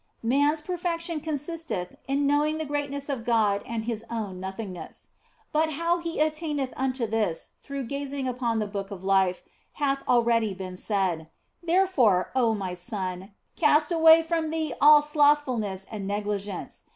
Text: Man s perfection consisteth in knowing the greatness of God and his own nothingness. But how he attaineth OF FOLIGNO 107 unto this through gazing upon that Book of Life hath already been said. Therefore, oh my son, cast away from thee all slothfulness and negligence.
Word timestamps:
Man 0.23 0.53
s 0.53 0.61
perfection 0.61 1.19
consisteth 1.19 1.95
in 2.07 2.25
knowing 2.25 2.57
the 2.57 2.65
greatness 2.65 3.07
of 3.07 3.23
God 3.23 3.61
and 3.67 3.85
his 3.85 4.03
own 4.09 4.39
nothingness. 4.39 5.09
But 5.51 5.73
how 5.73 5.99
he 5.99 6.19
attaineth 6.19 6.69
OF 6.69 6.73
FOLIGNO 6.73 6.81
107 6.81 6.83
unto 6.85 7.05
this 7.07 7.49
through 7.61 7.83
gazing 7.83 8.27
upon 8.27 8.57
that 8.57 8.71
Book 8.73 8.89
of 8.89 9.03
Life 9.03 9.43
hath 9.73 10.01
already 10.07 10.55
been 10.55 10.75
said. 10.75 11.29
Therefore, 11.61 12.31
oh 12.35 12.55
my 12.55 12.73
son, 12.73 13.33
cast 13.55 13.91
away 13.91 14.23
from 14.23 14.49
thee 14.49 14.73
all 14.81 15.03
slothfulness 15.03 15.85
and 15.91 16.07
negligence. 16.07 16.85